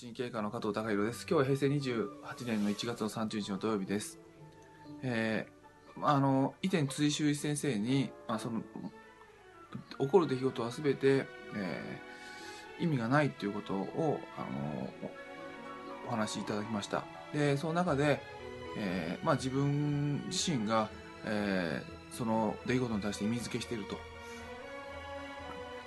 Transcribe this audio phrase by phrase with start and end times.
[0.00, 1.24] 神経科の加藤孝弘です。
[1.30, 4.18] 今日は平成28年の1月の30日の土曜日です。
[5.02, 8.62] えー、あの、以前辻修一先生に、まあ、その、
[10.00, 14.90] 起こる出来事は全て、えー、意味がないっていうことを、あの、
[16.08, 17.04] お話しいただきました。
[17.32, 18.20] で、その中で、
[18.76, 20.88] えー、まあ自分自身が、
[21.24, 23.96] えー、その出来事に対して意味付けしていると。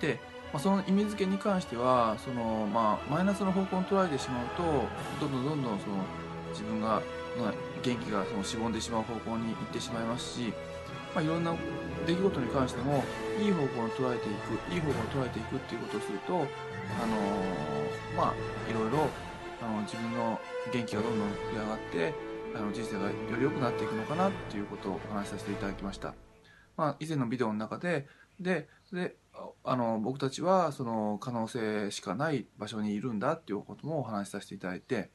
[0.00, 0.18] で、
[0.52, 4.62] まあ、その意味付けに関してはその、まあ、マイナスの方向に捉えてしまうと
[5.20, 6.04] どんどんどんどんその
[6.50, 7.00] 自分が
[7.82, 10.52] 元気がそのしぼんでしまう方向に行ってしまいますし、
[11.14, 11.54] まあ、いろんな
[12.06, 13.04] 出来事に関しても
[13.40, 16.46] いい方向に捉えていくいい方向に捉えていくっていうことをするとあの
[18.16, 19.08] まあいろいろ
[19.62, 20.40] あの自分の
[20.72, 22.14] 元気がどんどん膨れ上がって
[22.56, 26.14] あの人生がより良くなっていくのかなっていうことをお話しさせていただきました。
[26.76, 28.06] まあ、以前のビデオの中で
[28.40, 29.16] でで
[29.64, 35.10] あの僕たちはその可能性しかない場所にいるんだっていうこともお話しさせていただいて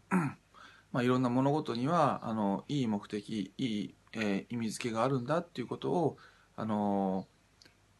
[0.92, 6.16] まあ、いろんな物事にはあのいい目的いい、えー、意味付けがあるんだっていうことを
[6.56, 7.26] あの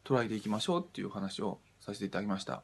[0.05, 2.63] 捉えていきましょうっていう話をさせていただきました。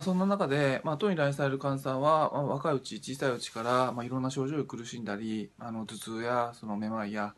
[0.00, 7.34] そんな中で、まあ、当に来される患者さんは、まあ、若いうち、小さいうちから、まあ、いろんな症状に苦しんだり、あの頭痛やそのめまいや、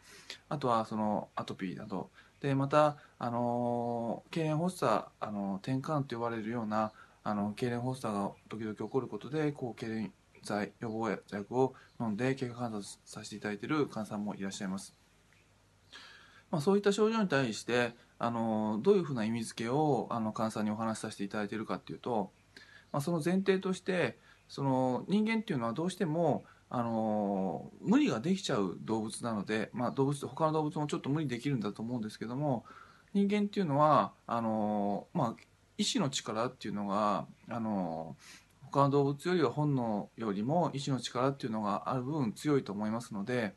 [0.48, 6.92] あとはそのアトピーなど、でまた、あの痙攣発作、あの転換と呼ばれるような
[7.24, 14.94] あの痙攣発作が時々起こることでこう痙攣剤予防薬を飲んで経過観察させていただいている患者さんもいらっしゃいます。
[16.50, 22.30] まあ、そういった症状に対してあのどういうふうな意味付けをあの患者さんにお話しさせていただいているかっていうと、
[22.92, 32.64] まあ、その前提としてその人間っていうのはどうしてもあの無理ができちゃう動物なので、まあ、動物他の動物もちょっと無理できるんだと思うんですけども
[33.14, 35.42] 人間っていうのはあの、まあ、
[35.78, 38.16] 意志の力っていうのがあの
[38.70, 43.54] 他の動物よりは本能よりも意志の力っていうのがある分強いと思いますので、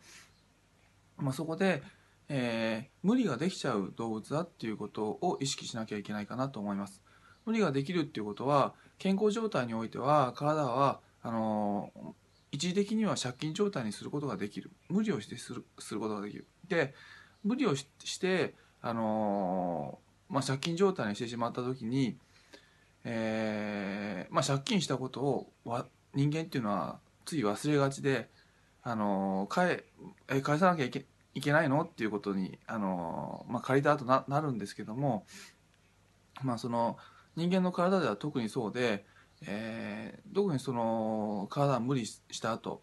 [1.18, 1.82] まあ、そこで、
[2.30, 7.02] えー、無理ができちゃう動物だっていうことを意識しなきゃいけないかなと思います。
[7.46, 11.92] 無理ができるっていうことは健康状態においては体はあの
[12.52, 14.72] 一時的には借金状態にすることができる。
[14.90, 16.48] 無理をしてするすることができる。
[16.68, 16.94] で
[17.44, 17.86] 無理をし
[18.20, 22.18] てあのー、まあ、借金状態にしてしまった時に、
[23.04, 28.30] えーまあ、借金したことをわ人間っていうのはつい忘れがちで、
[28.84, 29.84] あのー、返
[30.30, 31.06] え返さなきゃいけ
[31.36, 35.26] いけないのっていうことに、あのー、まあ、借りた後ななるんですけども、
[36.44, 36.98] まあ、その
[37.36, 39.06] 人間の体では特にそうで
[39.46, 42.82] えー、特にその体無理した後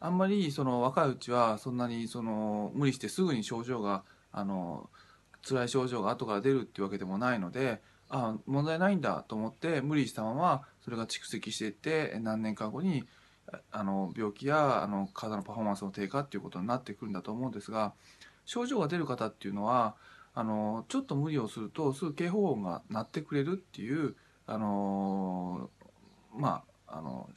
[0.00, 4.88] あんまりその若いうちはそんなにその無理してすぐに症状があの
[5.46, 13.04] 辛い症状が後から出るっていうわけでもないのであ問題ないんだと思って無理したままそれが蓄積していって何年か後に
[13.70, 17.92] あの病気やあの体のパフォーマンスの低下っていうことになってくるんだと思うんですが
[18.44, 19.94] 症状が出る方っていうのは
[20.34, 24.14] あのちょっと無理をするとすぐ警報音が鳴ってくれるっていう
[24.46, 25.68] あの
[26.34, 27.28] まあ、あの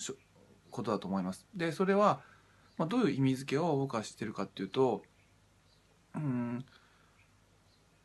[0.70, 1.46] ことだと思います。
[1.56, 2.22] でそれは、
[2.78, 5.04] まあ、どういう意味付けを僕は知ってるかっていうと
[6.16, 6.66] うん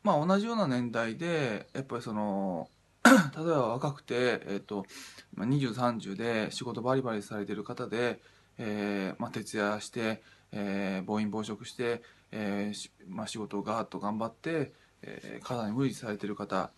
[0.03, 2.69] まあ同じような年代でやっぱりその
[3.35, 4.15] 例えば若くて、
[4.45, 4.85] えーと
[5.33, 8.19] まあ、2030で仕事バリバリされてる方で、
[8.57, 10.21] えーまあ、徹夜して、
[10.51, 16.71] えー、暴飲暴食して、えーまあ、仕事をガーッと頑張って、えー、体に無理されてる方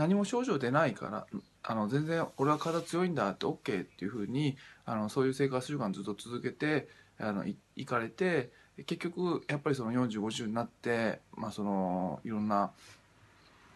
[0.00, 1.26] 何も症状出ないから
[1.62, 4.56] あの全然俺は体強いんだって OK っていうふうに
[4.86, 6.88] あのそういう生活習慣ずっと続けて
[7.18, 7.44] あの
[7.76, 8.50] いかれて
[8.86, 12.70] 結局やっぱりその4050になって、まあ、そのいろんな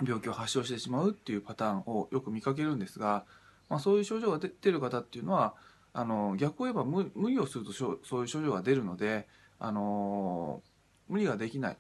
[0.03, 3.25] 病気を発症してしまうっていうパターンをよく見かけるんですが、
[3.69, 5.53] まあ、そういう症状が出てる方っていうのは
[5.93, 9.29] あの逆を言えば無無理をするとそういう症状が出るので
[9.61, 10.63] あの
[11.11, 11.77] 無理ができないっ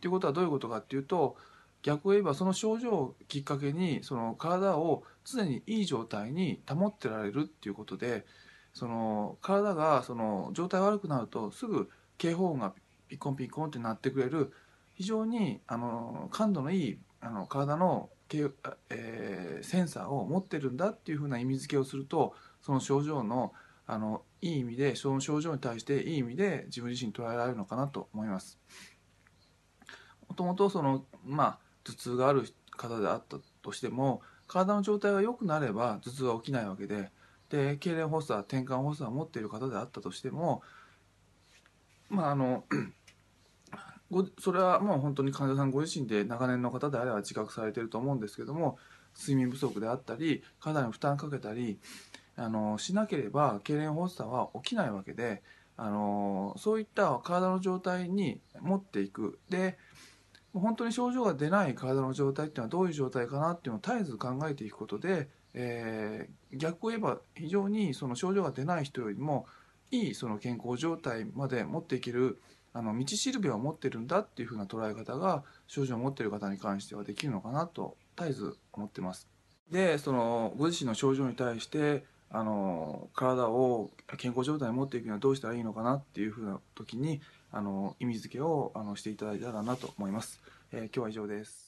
[0.00, 1.36] ていうことはどういうことかっていうと
[1.82, 8.24] 逆を言えばその症状をきっかけにその体を常にいい状態に保ってられるっていうことで
[8.74, 12.74] その体がその状態悪くなるとすぐ警報音が
[13.08, 14.52] ピッコンピッコンってなってくれる
[14.94, 18.10] 非常にあの感度のいいあの体の、
[18.90, 23.52] えー、センサーを持ってるんだっていうふうな意味付けをするとその症状の
[23.90, 28.58] あのいい意味でその症状に対していい意味で自分自身捉えられるのかなと思います。
[30.28, 31.58] もともとそのまあ
[31.88, 32.44] 頭痛がある
[32.76, 37.10] 方であったとしても体の状態が良くなれば頭痛は起きないわけで
[37.50, 40.62] で痙攣発作転換発作を持っている方であったとしても
[42.10, 42.64] まああの
[44.38, 48.78] それはもう本当に患者さんご自身で長年の方であれば自覚されてると思うんですけども
[49.18, 51.78] 睡眠不足であったり体に負担かけたり
[52.36, 55.42] あのしなければ痙攣発作は起きないわけで
[55.76, 59.38] あのそういった体の状態に持っていく。
[59.48, 59.78] で
[60.54, 69.46] 本当に症状が出ない体の状態っていうのはどういう状態かなっていうのを絶えず考えていくことで、えー、逆を言えば非常にその症状が出ない人よりも
[69.90, 72.40] いいその健康状態まで持っていける
[72.72, 79.28] あの道しるべを持ってるんだっていうふうな捉え方が症状を持ってる方に関してはできるのかなと絶えず思ってます。
[79.70, 87.20] でそのご自身の症状に対してあの体を健康状態に持っていくにはどうしたらいいのかなっていうふうな時に
[87.52, 90.40] あの意味付けをあのしていただいたらなと思います。
[90.72, 91.67] えー、今日は以上です。